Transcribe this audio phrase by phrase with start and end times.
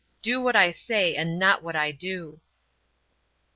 [0.23, 2.39] Do what I say, and not what I do."